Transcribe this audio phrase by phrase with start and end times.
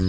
[0.00, 0.08] 欢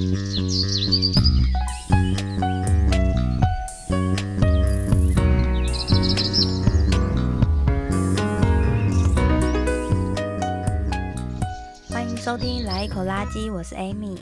[12.09, 14.17] 迎收听《来一口垃圾》，我是 Amy，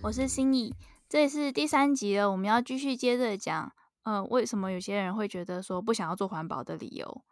[0.00, 0.74] 我是心怡，
[1.06, 3.70] 这是第三集了，我们要继续接着讲，
[4.04, 7.22] 呃，为什么有些人会觉得说不想要做环保的理由。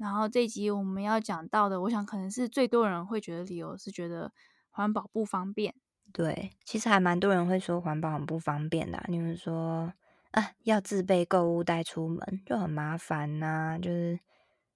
[0.00, 4.32] 然后这一集我们要讲到的，我想可能是最多人会觉得理由是觉得
[4.70, 5.74] 环保不方便。
[6.14, 9.92] 对，其实还蛮多人会说环保很不方便的，你们说
[10.30, 14.18] 啊，要自备购物袋出门就很麻烦呐、啊，就是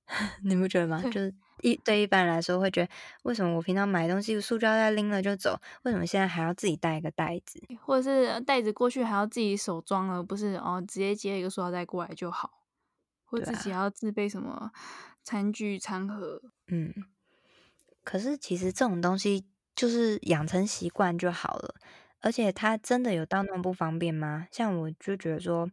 [0.42, 1.01] 你不觉得吗？
[1.01, 2.91] 就 是一对一般人来说会觉得，
[3.23, 12.50] 为什么我平常买东西塑胶袋拎了就走，为什么现在还要自己带一个袋子，或者是袋子过去还要自己手装了，不是哦，直接接一个塑料袋过来就好。
[13.30, 14.70] 或自己要自备什么
[15.23, 16.95] 餐具、餐盒，嗯，
[18.02, 19.45] 可是其实这种东西
[19.78, 21.74] 就是养成习惯就好了，
[22.20, 24.48] 而且它真的有到那么不方便吗？
[24.50, 25.70] 像我就觉得说。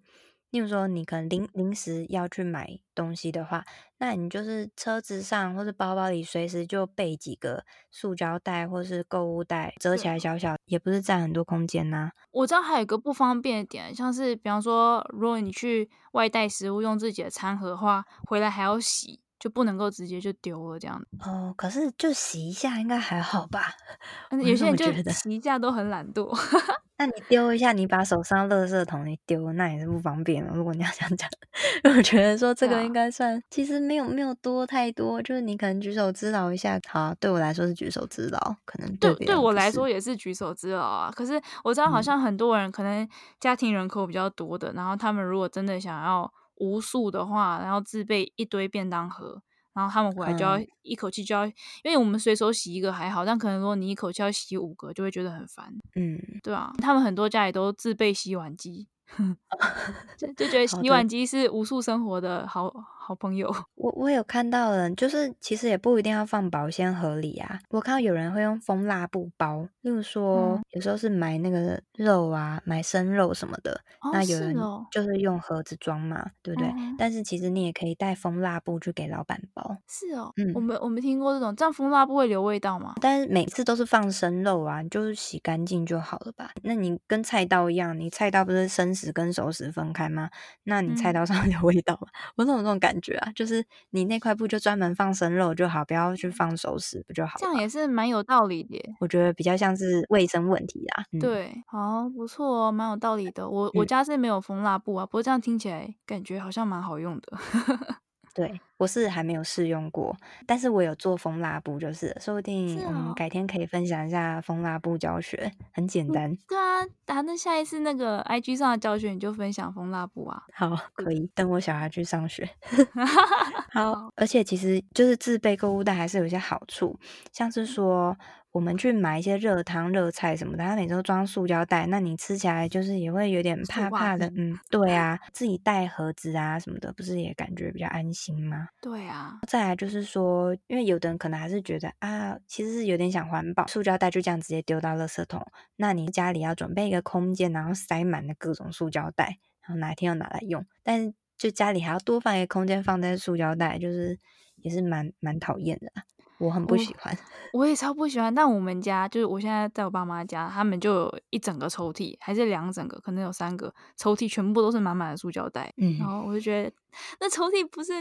[0.51, 3.65] 例如说，你可能临临时要去买东西的话，
[3.97, 12.11] 那你就是车子上或者包包里随时就备几个塑胶袋或是购物袋，折起来小小，也不是占很多空间呐。
[12.31, 20.99] 我知道还有一个不方便的点，像是比方说，如果你去外带食物用自己的餐盒的话，回来还要洗，就不能够直接就丢了这样。
[21.19, 23.75] 哦，可是就洗一下应该还好吧？
[24.43, 26.35] 有些人就洗一下都很懒惰。
[26.97, 30.51] 那你丢一下，你把手上垃圾桶你丢，那也是不方便了。
[30.55, 31.29] 如果你要这样讲，
[31.95, 36.79] 我觉得说这个应该算，其实没有没有多太多，就是你可能举手之劳一下。
[36.89, 41.11] 好，对我来说是举手之劳，可能对对我来说也是举手之劳啊。
[41.15, 43.07] 可是我知道好像很多人可能
[43.39, 49.41] 家庭人口比较多的，然后他们如果真的想要无数的话，然后自备一堆便当盒。
[49.73, 51.53] 然后他们回来就要一口气就要，嗯、
[51.83, 55.73] 因为我们随手洗一个还好，但可能如果你一口气要洗五个，就会觉得很烦。
[55.95, 58.87] 嗯，对啊，他们很多家里都自备洗碗机。
[60.17, 62.73] 就就觉得洗碗机是无数生活的好
[63.07, 63.53] 好朋友。
[63.75, 67.59] 我我有看到人，就是其实也不一定要放保鲜盒里啊。
[67.69, 74.55] 我看到有人会用蜂蜡布包，例如说、嗯、有时候是买那个肉啊，买生肉什么的，哦、那有人
[74.89, 76.67] 就是用盒子装嘛，哦、对不对？
[76.69, 79.77] 嗯、但是其实你也可以带蜂蜡布去给老板包。
[79.87, 82.95] 是哦，嗯，我们我们听过这种，这样蜂蜡布会留味道吗？
[83.01, 86.49] 但是每次都是放生肉啊，就是洗干净就好了吧？
[86.63, 90.29] 那你跟菜刀一样，你菜刀不是生食跟熟食分开吗？
[90.63, 92.07] 那你菜刀上 有味道吗？
[92.11, 97.33] 嗯、 我总有这种感觉啊，就是你那块布就专门放生肉就好，不要去放熟食不就好？
[97.37, 98.77] 这样也是蛮有道理的。
[98.99, 101.03] 我觉得比较像是卫生问题啊。
[101.11, 103.49] 嗯、对，好，不错哦，蛮有道理的。
[103.49, 107.37] 我我家是没有封蜡布啊，嗯、不过这样听起来感觉好像蛮好用的。
[108.35, 110.13] 对，我是还没有试用过，
[110.45, 116.29] 但是我有做蜂蜡布，就是说不定我们改天可以分享一下蜂蜡布教学，很简单。
[116.29, 120.43] 嗯、对啊，打那下一次那个 IG 上的教学，你就分享蜂蜡布啊。
[120.53, 122.45] 好，可以等我小孩去上学。
[123.71, 126.99] 好，而且其实就是自备购物袋还是有一些好处，
[127.31, 128.17] 像是说。
[128.55, 134.31] 我们去买一些热汤、热菜什么的，它每次都装塑胶袋，那你吃起来就是也会有点怕怕的。
[134.37, 138.69] 嗯，对啊，自己带盒子啊什么的，不是也感觉比较安心吗？
[138.81, 139.41] 对啊。
[139.45, 145.45] 再来就是说，因为有的人可能还是觉得啊，其实是有点想环保，塑胶袋就这样直接丢到垃圾桶。
[145.75, 154.17] 那你家里要准备一个空间，然后塞满了各种塑胶袋，然后哪一天要拿来用，但是就家里还要多放一个空间放在塑胶袋，就是
[154.55, 155.91] 也是蛮蛮讨厌的。
[156.37, 157.17] 我很不喜欢
[157.53, 158.33] 我， 我也超不喜欢。
[158.33, 165.73] 但我们家就是我现在在我爸妈家，他们就有一整个抽屉，还是两整个，可能有三个抽屉，全部都是满满的塑胶袋。
[165.77, 166.71] 嗯，然后我就觉得
[167.19, 167.93] 那抽屉不是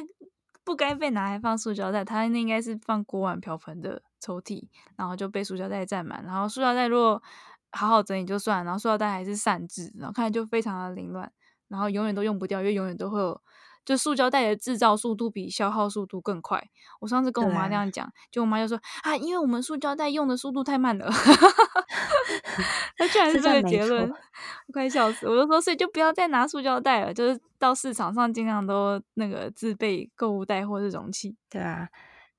[0.64, 4.64] 不该被拿来放塑胶袋，它那应该是放锅碗瓢盆的抽屉，
[4.96, 6.24] 然后就被塑胶袋占满。
[6.24, 7.22] 然后塑胶袋如果
[7.70, 11.30] 好好整理就算，然后塑料袋还是散置，然后看就非常的凌乱，
[11.68, 13.40] 然后永远都用不掉，因为永远都会有。
[13.84, 16.62] 就塑胶袋的制造速度比消耗速度更快。
[17.00, 21.10] 我上次跟我妈这样讲，就我妈就说啊，因为我们塑胶袋用的速度太慢了。
[22.96, 25.28] 她居然是这个结论，我快笑死！
[25.28, 31.36] 我就说，所以就不要再拿塑胶袋了，就是到市场上尽量都那个自备购物袋或是容器。
[31.50, 31.88] 对啊。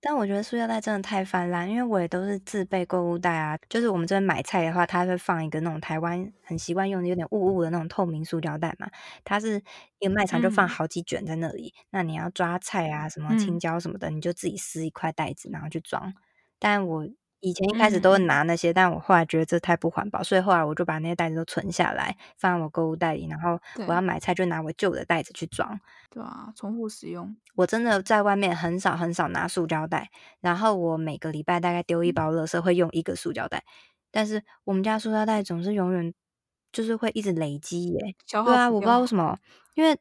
[0.07, 3.57] 但我觉得塑料袋真的太泛滥，因为我也都是自备购物袋啊。
[3.67, 8.87] 就是我们这边买菜的话，它会放一个那种台湾很习惯用的有点雾雾的那种透明塑料袋嘛。
[9.23, 9.57] 它是
[9.97, 16.13] 一个卖场就放好几卷在那里，嗯、那你要抓菜啊、什么青椒什么的，嗯、你就自己撕一块袋子然后去装。
[16.59, 17.07] 但我。
[17.45, 25.79] 以前一开始都会拿那些，嗯、但我后来觉得这太不环保，所以后来我就把那些袋子都存下来，放在我购物袋里，然后我要买菜就拿我旧的袋子去装。
[26.09, 27.35] 对啊，重复使用。
[27.53, 30.09] 我真的在外面很少很少拿塑胶袋，
[30.41, 33.63] 然后我每个礼拜大概丢一包垃圾会用一个塑胶袋，
[34.09, 36.11] 但是我们家塑胶袋总是永远
[36.71, 38.15] 就是会一直累积耶。
[38.27, 39.37] 对啊，我不知道为什么，
[39.75, 39.95] 因为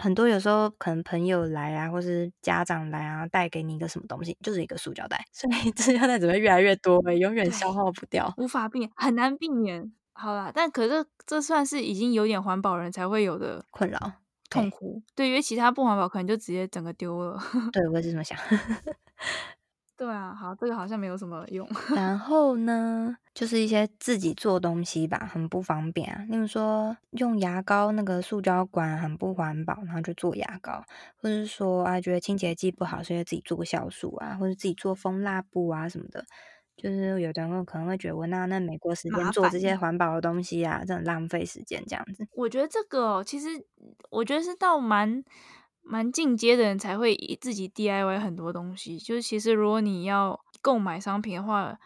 [0.00, 9.92] 很多有时候可能朋友来啊，或是家长来啊，带给你一个什么东西，就是一个塑胶袋， 所以塑胶袋只会越来越多，永远消耗不掉，无法避免，很难避免。
[10.12, 13.98] 好啦，但可是这算是已经有点环保人才会有的困扰、
[14.50, 15.02] 痛苦。
[15.14, 17.38] 对，因为其他不环保可能就直接整个丢了。
[17.72, 18.38] 对，我也是这么想。
[20.00, 21.68] 对啊，好，这个好像没有什么用。
[21.94, 26.24] 然后呢，就是一些自己做东西吧，很不方便啊。
[26.26, 30.82] 例如说，用牙膏那个塑胶管很不环保，然后就做牙膏，
[31.18, 36.24] 或者是说啊，觉得清洁剂不好，所以自己做个酵素啊，或者自己做蜂蜡布啊什么的。
[36.78, 42.26] 就是有的人可能会觉得，我那那美国时间做这些环保的东西啊，这很浪费时间这样子。
[42.32, 43.48] 我觉得这个哦，其实
[44.08, 45.22] 我觉得是倒蛮。
[45.90, 48.96] 蛮进阶的人才会自己 DIY 很多东西。
[48.96, 51.76] 就是其实如果你要购买商品的话，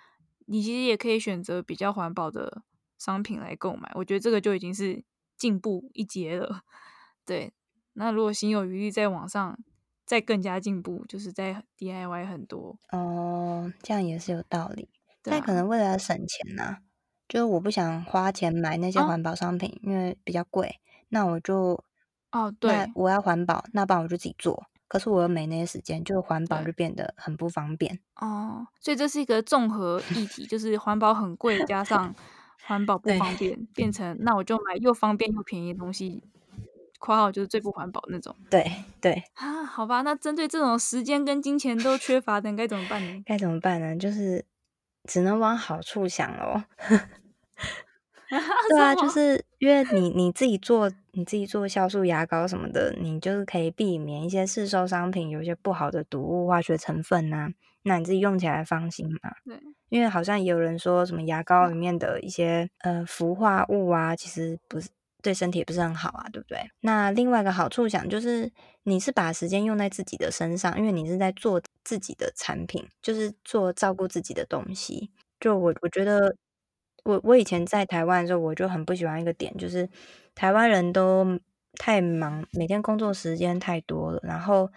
[0.45, 2.63] 你其实也可以选择比较环保的
[2.99, 3.91] 商品来购买。
[3.95, 5.03] 我觉得这个就已经是
[5.39, 6.61] 进步一阶了。
[7.25, 7.55] 对，
[7.95, 9.59] 那如果心有余力，在网上
[10.05, 12.79] 再更加进步，就是在 DIY 很多。
[12.93, 14.91] 哦，这样也是有道理。
[15.23, 16.79] 但可能为了省钱呢、啊，
[17.27, 20.79] 就是我不想花钱买那些环保商品，哦、因为比较贵。
[21.09, 21.83] 那我就。
[22.35, 24.67] 哦，对，我要环保，那不然我就自己做。
[24.89, 27.99] 可是我又没那些时间，就环保就变得很不方便。
[28.17, 32.15] 哦，所以这是一个综合议 题，就是环保很贵，加上
[32.65, 36.23] 环保不方便，变成那我就买又方便又便宜的东西，
[37.01, 38.35] 括号就是最不环保那种。
[38.51, 38.71] 对
[39.01, 43.23] 对啊，好吧，那针对这种时间跟金钱都缺乏的人该怎么办呢？
[43.27, 43.97] 该怎么办呢？
[43.97, 44.45] 就是
[45.05, 46.63] 只能往好处想喽。
[48.71, 57.49] 对啊，就是因为你你自己做，你自己做酵素牙膏什么的，你就是可以避免一些市售商品有一些不好的毒物化学成分呐、啊，
[57.83, 59.31] 那你自己用起来放心嘛。
[59.45, 59.59] 对，
[59.91, 64.89] 因为好像也有人说什么牙膏里面的一些呃氟化物啊，其实不是
[65.23, 66.59] 对身体也不是很好啊，对不对？
[66.81, 68.51] 那另外一个好处想就是，
[68.85, 75.11] 你是把时间用在自己的身上，因为你是在做自己的产品，就是做照顾自己的东西。
[75.41, 76.35] 就我我觉得。
[77.05, 79.89] 我我以前在台湾的时候，我就很不喜欢一个点，就是
[80.35, 81.39] 台湾人都
[81.79, 84.71] 太忙，每天工作时间太多了，然后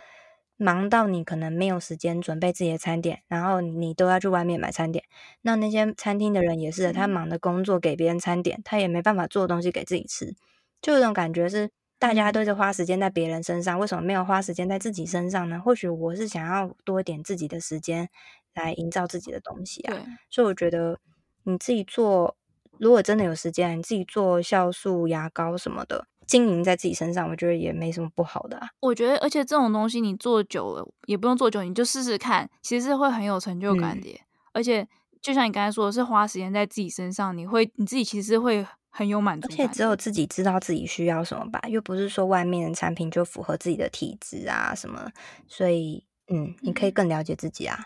[0.58, 5.06] 忙到你可能没有时间准备自己的餐点，然后你都要去外面买餐点。
[5.42, 10.36] 那那些餐厅的人也是的，他忙的工作给别人餐点，他也没办法做东西给自己吃，
[10.82, 15.62] 就有种感觉是大家都是花时间在别人身上，为什么没有花时间在自己身上呢？
[15.64, 18.10] 或许我是想要多一点自己的时间
[18.54, 21.00] 来营造自己的东西啊，对所以我觉得。
[21.50, 22.36] 你自己做，
[22.78, 28.68] 如果真的有时间，你自己做酵素牙膏什么的，经营在自己身上，我觉得也没什么不好的啊。
[28.82, 34.10] 我觉得，而且这种东西你做久了，也不用做久，你就试试看，其实是会很有成就感的。
[34.10, 34.20] 嗯、
[34.52, 34.86] 而且，
[35.22, 39.58] 就像你刚才说的，是花时间在自己身上，你会你自己其实会很有满足感。
[39.58, 45.10] 而且只有自己知道自己需要什么吧，又不是说外面的产品就符合自己的体质啊什么，
[45.48, 47.86] 所以，嗯，你可以更了解自己啊。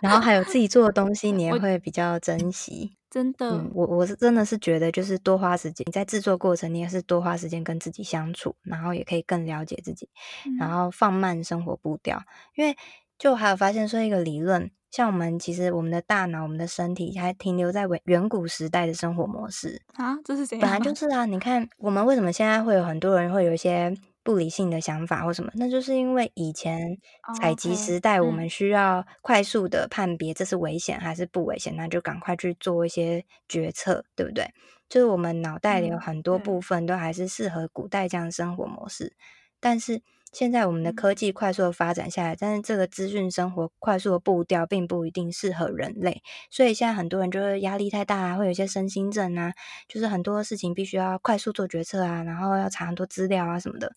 [0.00, 2.96] 然后还有自己做的东西， 你也会比较珍惜。
[3.10, 10.08] 真的，嗯、我我是真的是觉得，就是多花时间，你在制作过程，你也是多花时间跟自己相处，然后也可以更了解自己，
[10.46, 12.20] 嗯、然后放慢生活步调。
[12.56, 12.76] 因为
[13.16, 20.68] 就还有发现说一个理论，像我们其实我们的大脑、我们的身体还停留在远远古时代的生活模式啊，这是怎样？
[20.68, 23.94] 本来就 是啊，你看我们为什么现在会有很多人会有一些。
[24.24, 26.98] 不理性的想法或什么，那就是因为以前
[27.38, 34.52] 采集时代，我们需要快速的判别这是危险还是不危险，那就赶快去做一些决策，对不对？
[34.88, 39.14] 就是我们脑袋里有很多部分都还是适合古代这样的生活模式，
[39.60, 40.02] 但是。
[40.34, 49.52] 现在我们的科技快速的发展下来，但是这个资讯生活快速的步调并不一定适合人类，所以现在很多人就是压力太大啊，会有一些身心症啊，
[49.88, 53.92] 就是很多事情必须要快速做决策啊，然后要查很多资料啊什么的。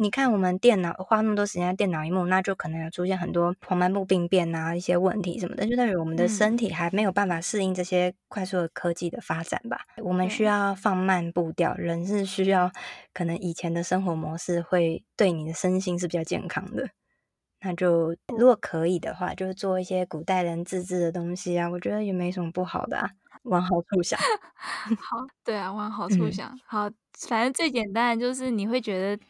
[0.00, 9.80] 你看，我们电脑花那么多时间在电脑荧幕，那就可能有出现很多黄斑部病变啊，一些问题什么的，就代表我们的身体还没有办法适应这些快速的科技的发展吧。
[10.04, 12.70] 我们需要放慢步调，人是需要
[13.12, 16.88] 可能以前的生活模式会对你的身心是比较健康的。
[17.60, 23.10] 那就如果可以的话，就做一些古代人自制的东西啊，我觉得也没什么不好的啊。
[23.44, 24.18] 往好处想
[25.00, 26.90] 好，对啊，往好处想，嗯、好，
[27.28, 29.22] 反正最简单的就是你会觉得。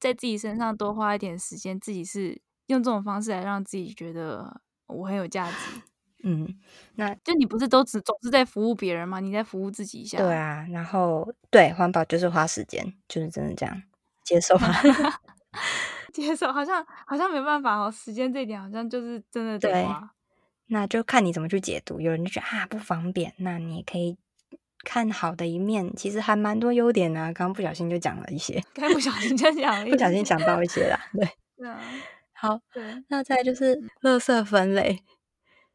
[0.00, 5.56] 在自己身上多花一点时间，自己是用这种方式来让自己觉得我很有价值。
[6.24, 6.58] 嗯，
[6.96, 9.20] 那就你不是都只总是在服务别人吗？
[9.20, 10.18] 你在服务自己一下。
[10.18, 13.82] 对啊，然后对环保就是花时间，就是真的这样
[14.24, 14.72] 接受吧。
[16.12, 19.58] 接受 好像好像没办法哦，时间这一点好像就是真的。
[19.58, 19.86] 对，
[20.66, 22.00] 那就看你怎么去解读。
[22.00, 24.16] 有人就觉得啊不方便，那你也可以
[24.84, 27.24] 看好的一面，其实还蛮多优点呢啊。
[27.32, 30.98] 刚刚不小心就讲了一些，刚不小心就讲了不小心讲到一些啦。
[31.12, 31.80] 对，对啊，
[32.32, 35.00] 好，对，那再就是垃圾分类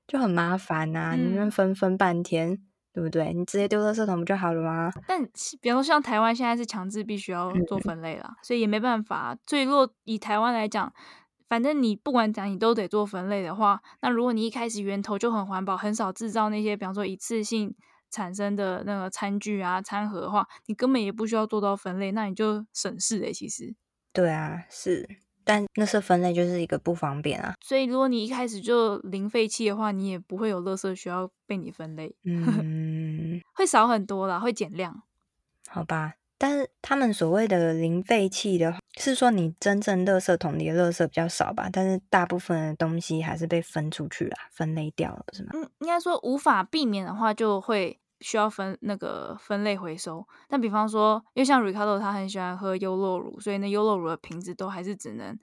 [0.08, 2.58] 就很麻烦呐、啊，嗯、你们分分半天，
[2.94, 3.34] 对不对？
[3.34, 4.92] 你直接丢垃圾桶不就好了吗？
[5.08, 5.22] 但
[5.62, 9.38] 比如说像台湾现在是强制必须要做分类了，嗯、所以也没办法。
[9.46, 10.92] 所以如果以台湾来讲，
[11.50, 17.76] 反正你不管怎样，你都得做分类的话，那如果你一开始源头就很环保，很少制造那些，比方说一次性
[18.14, 23.34] 产生的那个餐具啊、餐盒的话，你根本也不需要做到分类，那你就省事诶、欸。
[23.34, 23.74] 其实，
[24.14, 25.10] 对啊，是，
[25.44, 27.56] 但垃圾分类就是一个不方便啊。
[27.60, 35.02] 所以如果你一开始就零废弃的话，你也不会有垃圾需要被你分类，嗯， 会少很多啦，会减量。
[35.68, 36.14] 好吧。
[36.36, 41.70] 但是他们所谓的零废弃的话，是说你真正垃圾桶里的垃圾比较少吧？
[41.72, 45.52] 但是大部分的东西还是被分出去了，分类掉了，是吗？
[45.54, 50.28] 嗯，应该说无法避免的话，就会需要分那个分类回收。
[50.48, 55.38] 但比方说，因为像 Ricardo 他很喜欢喝优酪乳，所以那优酪乳的瓶子都还是只能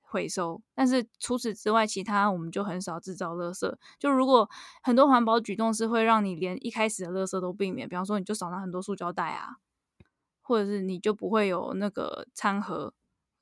[0.00, 0.62] 回收。
[0.74, 3.74] 但是除此之外，其他我们就很少制造垃圾。
[3.98, 4.48] 就如果
[4.82, 9.56] 很多环保举动是会让你连一开始的垃圾都避免，比方说你就少拿很多塑胶袋啊。
[10.48, 12.94] 或者是你就不会有那个餐盒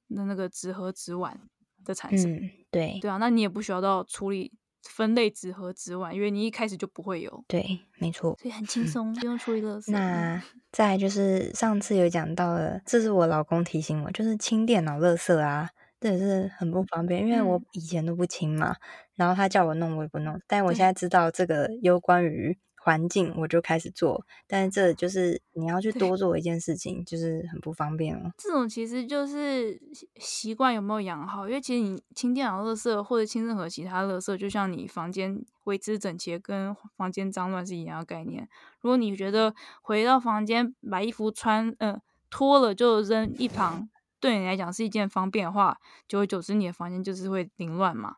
[0.09, 1.39] 的那个纸盒纸碗
[1.85, 4.55] 的产生，嗯、对对啊，那你也不需要到处理
[4.91, 9.91] 分类纸盒纸碗，因为你一开始就不会有，对，没错，所以很轻松，不、嗯、用处理垃圾。
[9.93, 18.77] 那再就是上次有讲到了，这是我老公提醒我，就是清电脑垃圾啊，这也是很不方便，因为我以前都不清嘛，嗯、
[19.17, 22.59] 然后他叫我弄我也不弄，但我现在知道这个有关于。
[22.85, 28.31] 环境我就开始做，但是这就是你要去多做一件事情，就是很不方便哦。
[28.37, 29.81] 这种其实就是
[30.17, 38.47] 习惯有没有养好，因为其实你清电脑垃圾或者清任何其他垃圾，就像你房间维持整洁跟房间脏乱是一样的概念。
[38.83, 41.99] 如果你觉得回到房间把衣服穿呃
[42.29, 43.89] 脱了就扔一旁，
[44.21, 48.17] 对你来讲是一件方便的话，久而久之你的房间就是会凌乱嘛。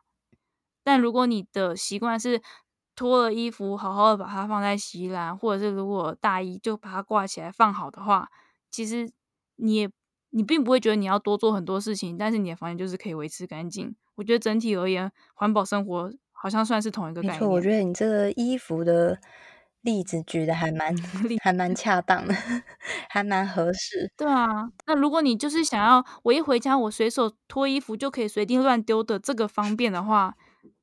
[0.83, 2.41] 但如果你的习惯是
[2.97, 8.27] 脱了衣服，好好的把它放在洗衣篮，或者是如果大衣就把它挂起来放好的话，
[8.71, 9.07] 其实
[9.57, 9.89] 你也
[10.31, 13.95] 你并不会觉得你要多做很多事情，但是你的房间就是可以维持干净。
[14.15, 17.33] 我觉得整体而言，环保生活好像算是同一个概念。
[17.35, 19.19] 没错，我觉得你这个衣服的
[19.81, 20.95] 例子举的还蛮
[21.43, 22.33] 还蛮恰当的，
[23.09, 24.11] 还蛮合适。
[24.17, 30.35] 对啊，那如果你就是想要我一回家我随手脱衣服就可以随地乱丢的这个方便的话，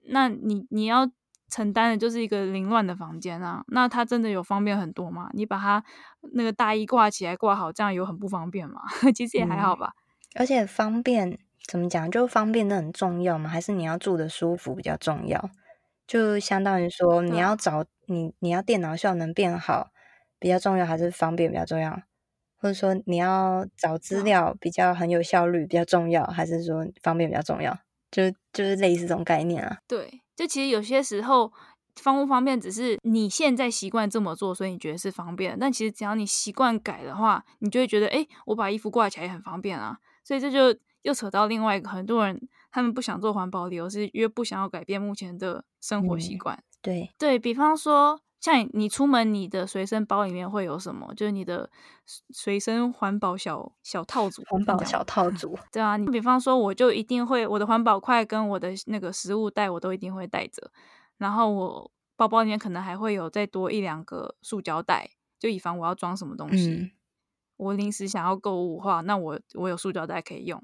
[0.06, 1.10] 那你你要。
[1.54, 5.30] 承担的就是一个凌乱的房间啊，那它真的有方便很多吗？
[5.34, 5.84] 你把它
[6.32, 8.80] 那个大衣挂起来挂好，这样有很不方便吗？
[9.14, 9.92] 其实也还好吧。
[9.92, 12.10] 嗯，而且方便怎么讲？
[12.10, 13.48] 就方便的很重要吗？
[13.48, 15.50] 还是你要住的舒服比较重要？
[16.06, 19.90] 就相当于说你要找你你要电脑效能变好
[20.38, 22.02] 比较重要，还是方便比较重要？
[22.56, 27.78] 或者说你要找资料比较很有效率比较重要，还是说方便比较重要？
[28.10, 29.78] 就就是类似这种概念啊。
[29.90, 30.23] 对。
[30.36, 31.52] 就其实有些时候
[31.96, 35.56] 方不方便，只是你现在习惯这么做，所以你觉得是方便。
[35.58, 39.98] 但其实只要你习惯改的话，你就会觉得，哎，我把衣服挂起来也很方便啊。
[40.24, 46.56] 所以这就又扯到另外一个，很多人他们不想做环保理由，是因为不想要改变目前的生活习惯。
[46.56, 51.14] 嗯、对，对，比方说，像你出门，你的随身包里面会有什么？
[51.14, 51.70] 就是你的
[52.28, 55.58] 随身环保小小套组，环保小套组。
[55.72, 60.70] 对啊，你比方说，我就一定会我的环保筷跟我的那个食物袋，我都一定会带着。
[61.16, 65.08] 然后我包包里面可能还会有再多一两个塑胶袋，
[65.38, 66.68] 就以防我要装什么东西。
[66.68, 66.90] 嗯、
[67.56, 70.62] 我临时想要购物的话，那我我有塑胶袋可以用。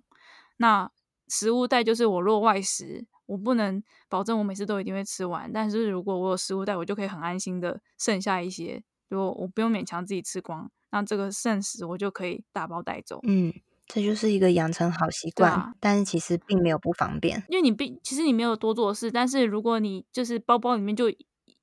[0.58, 0.90] 那
[1.30, 13.20] 食物袋就是我若外食，我不能保证我每次都一定会吃完，但是如果我有食物袋，我就可以很安心的剩下一些，如果我不用勉强自己吃光，那这个剩食我就可以打包带走。
[13.22, 13.54] 嗯。
[13.92, 21.10] 这就是一个养成好习惯，啊、但是其实并没有不方便，因为你并其实你没有多做事，但是如果你就是包包里面就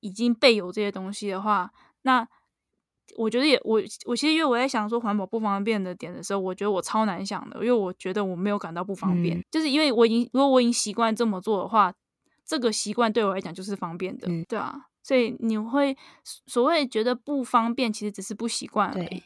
[0.00, 1.72] 已经备有这些东西的话，
[2.02, 2.28] 那
[3.16, 11.94] 我觉得也我我其实因为我在想说环保不方便的点的时候，我觉得我超难想的，因为我觉得我没有感到不方便，嗯、就是因为我已经如果我已经习惯这么做的话，
[12.44, 15.96] 这个习惯对我来讲就是方便的，嗯、对啊，所以你会
[16.46, 19.22] 所谓觉得不方便，其实只是不习惯而已。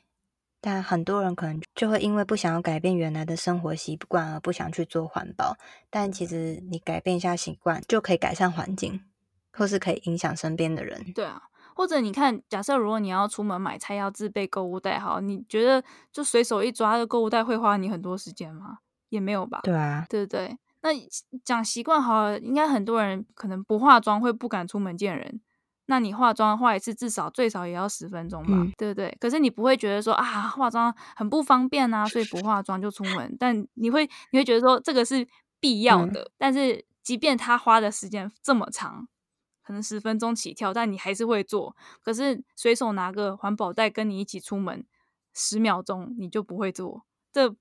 [0.65, 5.57] 但很多人可能就会因为不想要改变原来的生活习惯而不想去做环保，
[5.91, 9.01] 但其实你改变一下习惯就可以改善环境，
[9.53, 11.13] 或是可以影响身边的人。
[11.17, 11.43] 对啊，
[11.75, 18.79] 或者你看，假设如果你要出门买菜要自备购物袋，好，你觉得就随手一抓的购物袋会花你很多时间吗？
[19.09, 19.61] 也没有吧。
[19.63, 20.59] 对啊，对对对。
[20.83, 20.91] 那
[21.45, 25.41] 讲习惯好了，应该很多人可能不化妆会不敢出门见人。
[25.87, 29.15] 那你化妆化一次至少最少也要十分钟吧，嗯、对不对？
[29.21, 33.37] 可是你不会觉得说啊，化妆很不方便啊，所以不化妆就出门。
[33.39, 35.27] 但你会你会觉得说这个是
[35.61, 36.23] 必要的。
[36.23, 39.07] 嗯、但是即便他花的时间这么长，
[39.63, 41.77] 可能十分钟起跳，但你还是会做。
[42.03, 44.85] 可是随手拿个环保袋跟你一起出门，
[45.33, 47.05] 十秒钟你就不会做。
[47.33, 47.55] 这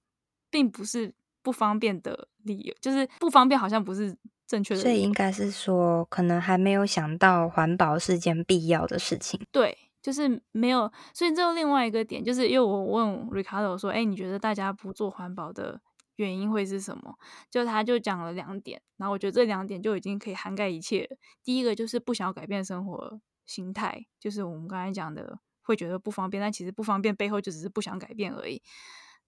[0.50, 4.18] 并不是不方便的理由，就是不方便好像不是。
[4.48, 9.40] 正确的，所以应该是说，可能还没有想到环保是件必要的事情。
[9.50, 10.92] 对，就是没有。
[11.14, 15.80] 所以这有另外一个点，就是因为我问 Ricardo 说：“哎，你觉得大家不做环保的
[16.16, 17.16] 原因会是什么？”
[17.50, 21.10] 就他就讲了两点，然后我觉得这两点就已经可以涵盖一切。
[21.44, 28.62] 第一个就是不想要改变生活心态，就是我们刚才讲的会觉得不方便，但其实不方便背后就只是不想改变而已。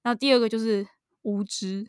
[0.03, 0.85] 那第二个就是
[1.21, 1.87] 无知，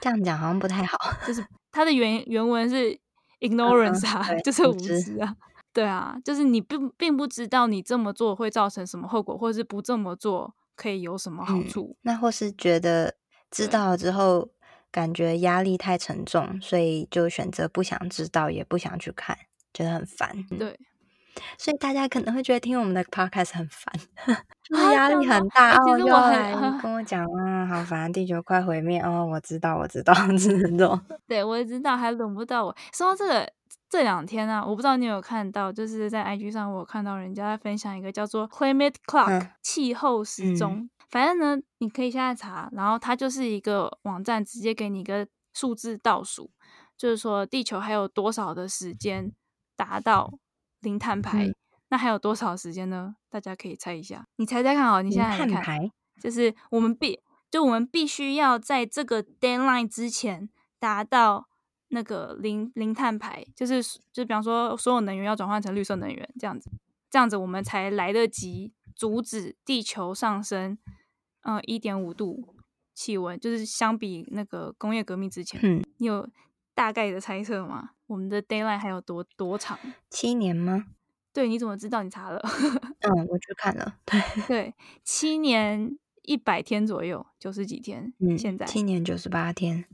[0.00, 1.46] 这样讲好像不太好，就是。
[1.70, 2.98] 它的原原文是
[3.40, 5.36] ignorance 啊，嗯、就是无知啊，
[5.72, 11.90] 对啊，就是你并并不知道你这么做会造成什么后果，或者是不这么做可以有什么好处。
[11.92, 13.16] 嗯、那或是觉得
[13.50, 14.48] 知道了之后
[14.90, 19.36] 感觉压力太沉重，所以就选择不想知道，也不想去看，
[19.72, 20.30] 觉得很烦。
[20.50, 20.78] 嗯、对。
[21.56, 23.94] 所以大家可能会觉得听我们的 podcast 很烦，
[24.64, 25.96] 就是压力很大哦。
[25.96, 26.52] 又来
[26.82, 29.24] 跟我讲啊，好烦，地球快毁灭哦！
[29.24, 31.00] 我知道，我知道， 这种。
[31.28, 32.76] 对，我也知道，还轮不到我。
[32.92, 33.48] 说到这个，
[33.88, 40.74] 这两天啊，我不知道你有，有看到，就是在 IG 上，我有看到人家在分享一个叫做 Climate Clock、嗯、气候时钟。
[40.74, 46.50] 嗯、反正呢，你可以现在查，然后它就是一个网站，直接给你一个数字倒数，
[46.96, 49.32] 就是说地球还有多少的时间
[49.76, 50.38] 达到。
[50.80, 51.56] 零碳排，嗯、
[51.88, 53.16] 那还有多少时间呢？
[53.28, 55.02] 大家可以猜一下，你猜猜看哦。
[55.02, 55.90] 你现在来看，排
[56.22, 61.47] 就是我们必就我们必须要在这个 deadline 之前达到
[61.88, 66.70] 那个零零碳排，就是就比方说所有能源要转换成绿色能源这样子，
[67.10, 70.76] 这样子我们才来得及阻止地球上升，
[71.42, 72.54] 嗯，一点五度
[72.94, 76.28] 气温，就是相比那个工业革命之前，嗯，你有
[76.74, 77.90] 大概的猜测吗？
[78.06, 79.78] 我们的 deadline 还有多多长？
[80.10, 80.86] 七年吗？
[81.32, 82.02] 对，你怎么知道？
[82.02, 82.40] 你查了？
[83.00, 83.96] 嗯，我去看了。
[84.04, 88.12] 对对，七年一百天左右，九十几天。
[88.18, 89.84] 嗯，现在七年九十八天。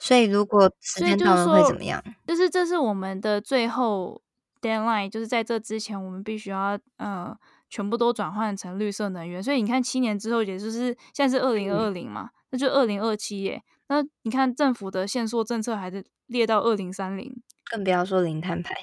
[0.00, 2.02] 所以如果时间到了会怎么样？
[2.26, 4.20] 就是这是我们的最后
[4.62, 7.36] deadline，就是在这之前，我们必须要呃
[7.68, 9.42] 全部都转换成绿色能源。
[9.42, 13.62] 所以你看，七年之后，也就是现在是二零二零嘛，嗯、那就二零二七耶。
[13.88, 18.74] 那你看政府的限缩政策还是列到二零三零，更不要说零碳排。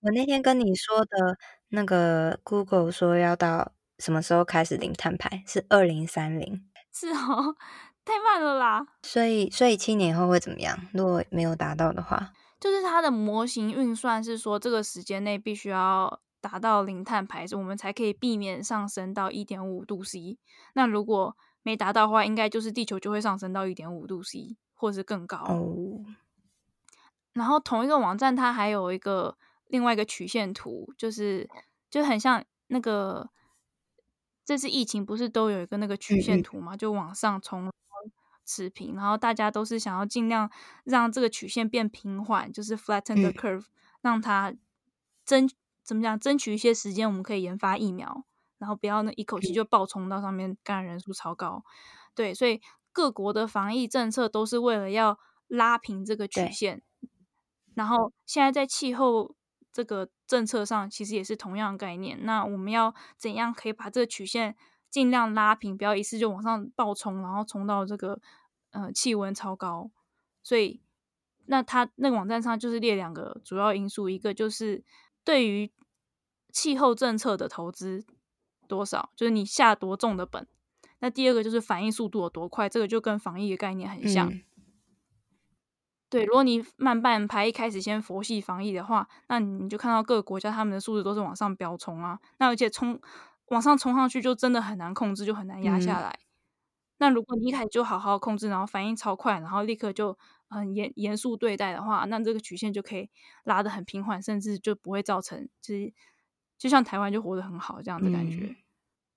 [0.00, 1.36] 我那天跟你说的
[1.68, 6.64] 那个 Google 说要到什么时候开始零碳排，是二零三零。
[6.92, 7.54] 是哦，
[8.04, 8.86] 太慢了啦。
[9.02, 10.78] 所以，所以七年后会怎么样？
[10.92, 20.38] 如果没有达到的话，就是它的模型运算是说，这个时间内必须要达到零碳排，我们才可以避免上升到一点五度 C。
[20.74, 25.38] 那如果没达到的话，应该就是地球就会上升到一点五度 C，或是更高。
[25.38, 26.00] Oh.
[27.34, 29.36] 然后同一个网站它还有一个
[29.68, 31.48] 另外一个曲线图，就是
[31.90, 33.30] 就很像那个
[34.44, 36.74] 这次疫情不是都有一个那个曲线图嘛？
[36.74, 37.70] 嗯嗯就往上冲
[38.50, 40.50] 持平，然后大家都是想要尽量
[40.84, 44.54] 让这个曲线变平缓，就是 flatten the curve，、嗯、让它
[45.24, 45.48] 争
[45.84, 48.24] 怎么讲争取一些时间，我们可以研发疫苗。
[48.58, 51.64] 然后不要那一口气就爆冲到上面，感染人数超高。
[52.14, 52.60] 对，所以
[52.92, 56.82] 各国的防疫政策都是为了要拉平这个曲线。
[57.74, 59.34] 然后现在在气候
[59.72, 62.22] 这个政策上，其实也是同样的概念。
[62.26, 64.54] 那我们要怎样可以把这个曲线
[64.90, 68.20] 尽量拉平，不要一次就往上暴冲，然后冲到这个
[68.70, 69.90] 呃气温超高。
[70.42, 70.80] 所以
[71.46, 74.84] 那它那个网站上就是列两个主要因素，一个就是
[75.24, 75.72] 对于
[76.52, 78.04] 气候政策的投资。
[78.68, 80.46] 多少就是你下多重的本，
[81.00, 84.30] 那第二个就是反应速度有多快，这个就跟防疫的概念很像。
[84.30, 84.44] 嗯、
[86.08, 93.00] 对，如果你慢半拍，一开始先佛系防疫的话，那你就看到各个国家他们的数字都是往上飙冲啊，那而且冲
[93.50, 96.08] 往上冲上去就真的很难控制，就很难压下来。
[96.08, 96.26] 嗯、
[96.98, 103.08] 那如果你一开始就好好控制，然后反应超快，然后立刻就很严严肃对待的话，那这个曲线就可以
[103.44, 105.92] 拉得很平缓，甚至就不会造成就是。
[106.60, 108.56] 就像台湾就活得很好这样的感觉，嗯、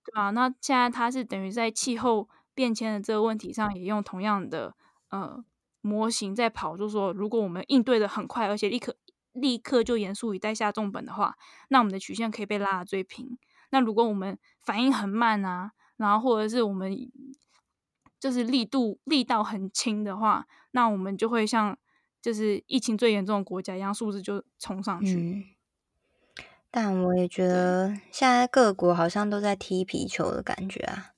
[0.06, 0.30] 对吧？
[0.30, 4.74] 那现在它是等于在气候变迁的这个问题上，也用同样的
[5.10, 5.44] 呃
[5.82, 8.96] 模型在跑，就是说，如果我们应对的很快，而且立刻
[9.34, 11.36] 立刻就严肃以待下重本的话，
[11.68, 13.38] 那我们的曲线可以被拉得最平。
[13.74, 16.96] 那如果我们反应很慢啊，然后或者是我们
[18.20, 21.76] 就是力度力道很轻的话，那我们就会像
[22.22, 25.16] 就是疫情最严重的国家一样，数字就冲上去。
[25.16, 25.44] 嗯
[26.76, 31.12] 但我也觉得现在各国好像都在踢皮球的感觉啊，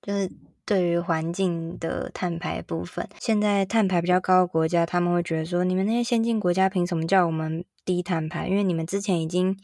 [0.00, 0.30] 就是
[0.64, 8.46] 对于环境的碳排部分，现在碳排比较高的国家，他们会觉得说，你们那些先进国家凭什么叫我们低碳排？
[8.46, 9.58] 因为你们之前已经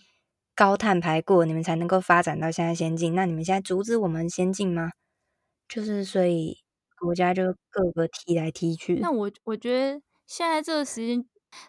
[0.57, 4.90] 高碳排过，你们才能够发展到现在先进，那你们现在阻止我们先进吗？
[5.69, 6.57] 就是所以
[6.99, 8.97] 国家就各个踢来踢去。
[8.97, 11.25] 那我我觉得现在这个时间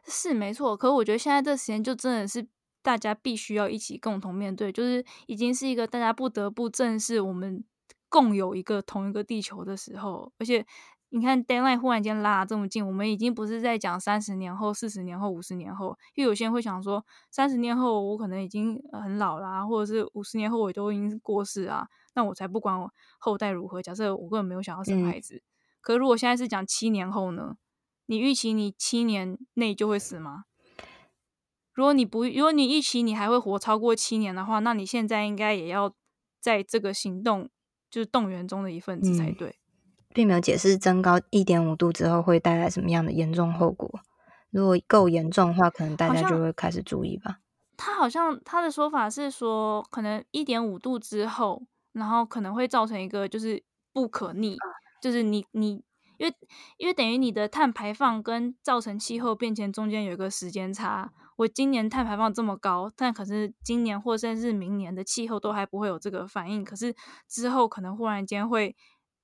[0.07, 2.47] 是没错，可是我觉得现在这个时间就真的是
[2.81, 7.63] 大家必须要一起共同面对，就是已经是一个大家不得不正视我们
[8.09, 10.65] 共有一个同一个地球的时候，而且。
[11.09, 23.81] 你看，deadline 忽然间拉这么近，我们已经不是在讲三十年后、四十年后、五十年后，因为有些人会想说，三十年后我可能已经很老啦，或者是五十年后我都已经过世啊，那我才不管我后代如何。
[23.81, 25.41] 假设我根本没有想要生孩子，嗯、
[25.79, 27.55] 可是如果现在是讲七年后呢？
[28.09, 30.45] 你预期你七年内就会死吗？
[31.73, 35.93] 如果你不，如果你预期你还会活超过七年的话，那你现在应该也要
[36.39, 37.49] 在这个行动
[37.89, 39.49] 就是动员中的一份子才对。
[39.49, 39.66] 嗯
[40.17, 43.99] 并没有解释增高一点五度之后会带来什么样的严重后果。
[44.49, 47.37] 如果够严重的话，可能大家就会开始注意吧。
[47.77, 54.57] 他好像他的说法是说，可能一点五度之后，然后可能会造成一个就是不可逆，
[55.03, 55.83] 就是你你
[56.17, 56.33] 因为
[56.77, 61.11] 因为等于你的碳排放跟造成气候变迁中间有一个时间差。
[61.35, 66.95] 我今年碳排放这么高，但可是今年或甚至明年的气候都还不会有这个反应，可是
[67.29, 68.75] 之后可能忽然间会。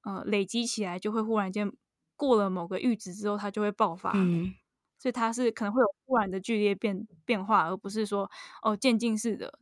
[0.03, 1.71] 呃，累积起来就会忽然间
[2.15, 4.11] 过了某个阈值之后，它就会爆发。
[4.15, 4.53] 嗯，
[4.99, 8.29] 所以它是可能会有忽然的剧烈变变化，而不是说
[8.61, 9.59] 哦渐进式的。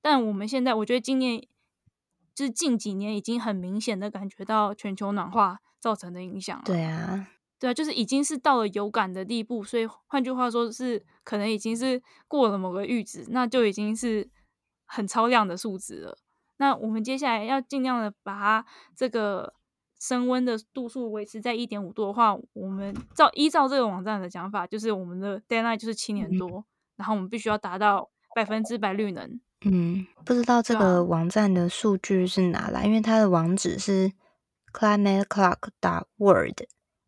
[0.00, 1.40] 但我们现在，我觉得今年
[2.34, 6.62] 就是近几年已经很明显的感觉到全球暖化造成的影响了。
[6.64, 9.62] 对啊，对啊，就是已经是到了有感的地步。
[9.62, 14.30] 所以换句话说，是可能已经是过了某个阈值，那就已经是
[14.86, 16.16] 很超量的数值了。
[16.58, 19.54] 那我们接下来要尽量的把它这个。
[20.00, 26.64] 升温的度数维持在一点五度的话，我们照依照这个网站的讲法，就是我们的 deadline 就是七年多，嗯、
[26.96, 29.38] 然后我们必须要达到百分之百绿能。
[29.66, 34.10] 嗯，不知道这个网站的数据是哪来，因为它的网址是
[34.72, 36.62] climateclock.world，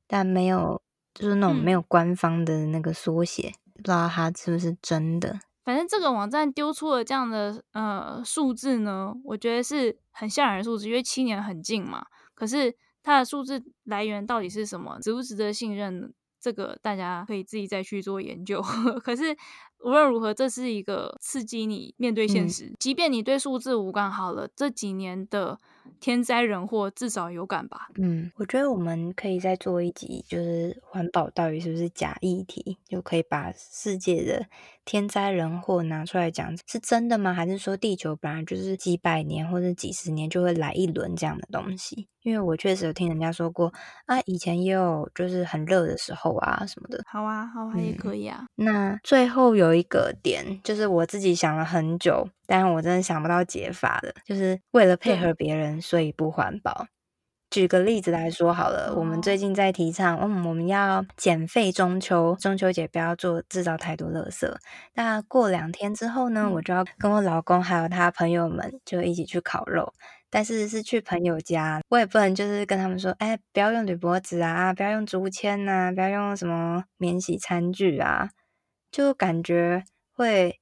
[0.07, 0.83] 但没有
[1.15, 5.41] 就是那种没有官方的那个缩写，嗯、不知道它是不是真的。
[5.65, 12.05] 反正这个网站丢出了这样的呃数字呢，我觉得是很吓人的数字，因为七年很近嘛。
[12.43, 12.75] 可是
[13.05, 14.99] 它的数字来源到底是什么？
[15.01, 16.13] 值不值得信任？
[16.41, 18.61] 这个大家可以自己再去做研究。
[19.05, 19.37] 可是
[19.85, 22.67] 无论如何，这是一个刺激你面对现实。
[22.67, 25.59] 嗯、即便你对数字无感，好了，这几年的
[26.01, 27.89] 天灾人祸至少有感吧？
[27.97, 32.79] 嗯，我觉得我们可以再做一集，就是环保到底是不是假议题？
[32.89, 34.47] 就可以把世界的
[34.85, 37.35] 天灾人祸拿出来讲，是真的吗？
[37.35, 42.09] 还是说地球本来就是几百年或者几十年就会来一轮这样的东西？
[42.23, 43.73] 因为我确实有听人家说过
[44.07, 47.03] 啊，以前也有就是很热的时候啊什么的。
[47.05, 48.47] 好啊，好啊，也可以啊。
[48.57, 56.87] 嗯，那最后有一个点，就是我自己想了很久，但我真的想不到解法的，就是为了配合别人，所以不环保。
[57.51, 64.51] 举个例子来说好了，我们最近在提倡，嗯，我们要减废中秋，中秋节不要做制造太多垃圾。
[64.95, 69.93] 那过两天之后呢，我就要跟我老公还有他朋友们就一起去烤肉，
[70.31, 78.31] 但是是去朋友家，我也不能就是跟他们说，哎，不要用铝箔纸啊，不要用竹签呐，不要用什么免洗餐具啊，
[78.93, 80.61] 就感觉会。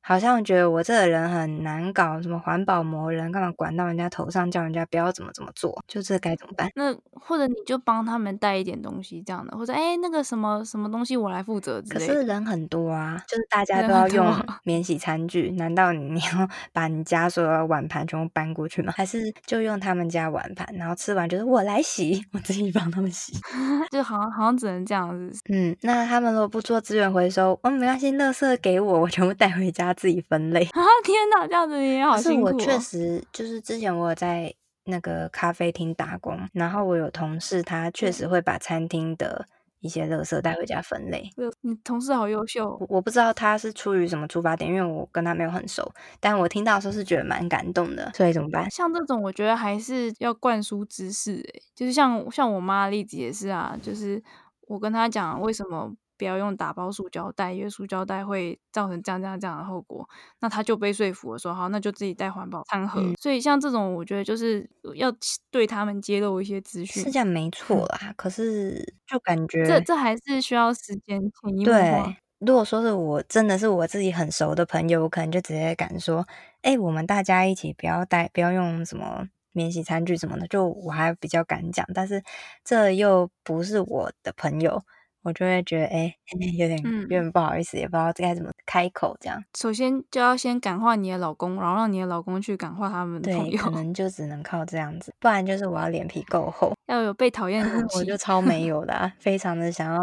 [0.00, 6.70] 好像觉得我这个人很难搞，什么环保魔人，干嘛管到人家头上，叫人家不要怎么怎么做，就这该怎么办？
[6.74, 12.14] 那或者你就帮他们带一点东西，这样的，或者哎，那个什么什么东西我来负责之类的。
[12.14, 18.94] 可是人很多啊，就是大家都要用免洗餐具，难道 你要把你家所有的碗盘全部搬过去吗？
[18.96, 23.34] 还是就用他们家碗盘，然后吃完就是我来洗，我自己帮他们洗，
[23.92, 25.38] 就好像好像只能这样子。
[25.50, 29.87] 嗯，那他们如果不做资源回收，哦，没关系，垃圾给我，我全部带回家。
[29.94, 30.82] 自己分类啊！
[31.04, 32.50] 天哪，这样子也好辛苦哦。
[32.50, 34.52] 是我确实就是之前我有在
[34.84, 39.46] 那个咖啡厅打工，然后我有同事，他确实会把餐厅的
[39.80, 41.30] 一些垃圾带回家分类。
[41.60, 42.76] 你同事好优秀。
[42.80, 48.10] 我，我不知道他是出于什么出发点，因为我跟他没有很熟，但我听到的时候是觉得蛮感动的。
[48.14, 48.70] 所以怎么办？
[48.70, 51.34] 像这种，我觉得还是要灌输知识。
[51.34, 54.22] 诶，就是像像我妈的例子也是啊，就是
[54.68, 55.92] 我跟她讲为什么。
[56.18, 60.06] 不要用打包塑胶袋，因为塑胶袋会造成这样这样这样的后果。
[60.40, 63.00] 那他就被说服了，说好，那就自己带环保餐盒。
[63.00, 65.10] 嗯、所以像这种，我觉得就是要
[65.50, 68.12] 对他们揭露一些资讯，是这样没错啦。
[68.16, 71.80] 可是就感觉这这还是需要时间潜移默化。
[71.80, 76.26] 对，如果说是我真的是我自己很熟的朋友，我可能就直接敢说，
[76.62, 81.86] 哎、欸，我们大家一起不要带，不要用什么免洗餐具什么的，就我还比较敢讲。
[81.94, 82.22] 但是
[82.64, 84.82] 这又不是我的朋友。
[85.28, 89.14] 我就会觉得，哎、 欸，有点有点不好意思，嗯、也不知道该怎么开口。
[89.20, 93.50] 这样，首先就要先感化你的老公，然后让你的老公去感化他们的朋友。
[93.50, 97.98] 对，可能就只能靠这样子，不然就是我要脸皮够厚，要有被讨厌的勇气。
[98.00, 99.98] 我就超没有的、啊，非常的想要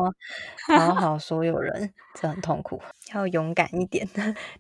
[0.67, 2.79] 讨 好所有人，这很痛苦。
[3.13, 4.07] 要勇敢一点，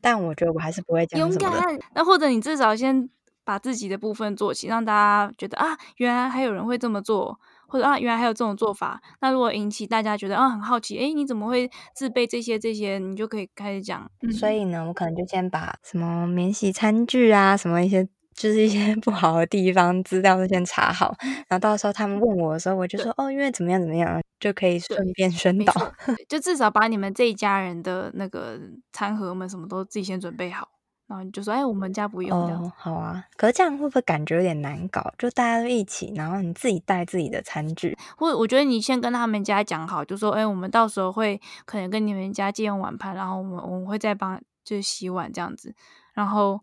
[0.01, 1.41] 但我觉得我还是不会讲什么的。
[1.41, 1.79] 勇敢。
[1.93, 3.07] 那或者你至少先
[3.43, 7.39] 把自己的部分做起，让大家觉得啊，原来还有人会这么做。
[7.67, 9.01] 或者啊，原来还有这种做法。
[9.21, 12.99] 那如果引起大家觉得啊很好奇，哎，你怎么会自备这些这些？
[12.99, 14.09] 你就可以开始讲。
[14.21, 21.15] 嗯、所以呢，我可能就先把什么免洗餐具啊，什么一些就是一些 不好的地方资料都先查好，
[21.47, 25.73] 然后到时候他们问我的时候，我就说哦，因为怎么样怎么样，就可以顺便宣导。
[26.27, 28.59] 就至少把你们这一家人的那个
[28.91, 30.67] 餐盒们什么都自己先准备好。
[31.07, 33.23] 然后你就说，哎，我们家不用哦，好啊。
[33.37, 35.13] 可是这样会不会感觉有点难搞？
[35.19, 45.75] 就大家都一起，然后你自己带自己的餐具，或者我觉得你先跟他们家讲好，就说，哎，我们到时候会可能跟你们家借用碗盘，然后我们我们会再帮就是洗碗这样子。
[46.13, 46.59] 然后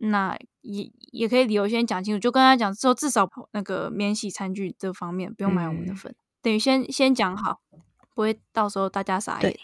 [0.00, 7.60] 那也也可以理由先讲清楚，就跟他讲说，至少那个免洗餐具这方面不用买我们的份，嗯、等于先先讲好，
[8.14, 9.58] 不会到时候大家傻眼。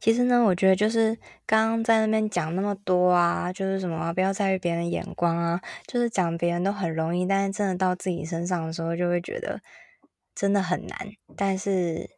[0.00, 9.60] 其实呢，我觉得就是刚刚在那边讲那么多啊，就是什么、啊、不要在意别人的眼光啊，就是讲别人都很容易，但是真的到自己身上的时候，就会觉得
[10.34, 10.98] 真的很难。
[11.36, 12.10] 但是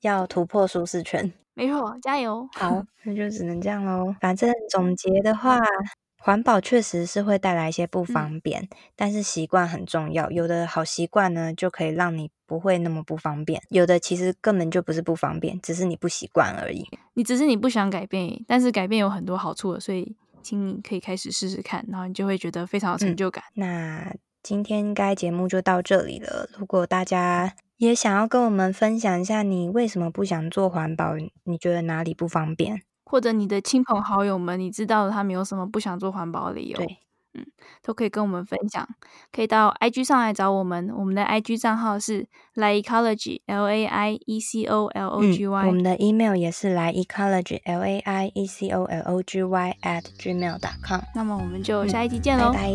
[0.00, 2.48] 要突破舒适圈，没错，加油！
[2.54, 4.14] 好，那就只能这样喽。
[4.20, 5.58] 反正总结的话。
[6.20, 10.30] 环保确实是会带来一些不方便，嗯、但是习惯很重要。
[10.30, 16.84] 有的好习惯呢，就可以让你不会那么不方便；有的其实根本就不是不方便，只是你不习惯而已。
[17.14, 23.44] 你只是你不想改变，但是改变有很多好处的，所以请你可以开始试试看，然后你就会觉得非常有成就感。
[23.54, 26.48] 嗯、那今天应该节目就到这里了。
[26.58, 31.14] 如果大家也想要跟我们分享一下，你为什么不想做环保？
[31.44, 32.82] 你觉得哪里不方便？
[33.10, 36.76] 或者你的亲朋好友们，你知道他们有什么不想做环保的理由？
[36.76, 36.98] 对，
[37.32, 37.46] 嗯，
[37.82, 38.86] 都可以跟我们分享。
[39.32, 45.66] 可以到 IG 上来找我们，我们的 IG 账号是 Laiecology，L A I E C O L O G Y。
[45.66, 51.00] 我们的 email 也是 Laiecology，L A I E C O L O G Y at gmail.com。
[51.14, 52.70] 那么我们就下一集见喽，拜拜。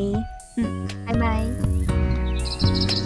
[0.58, 3.03] 嗯，拜拜。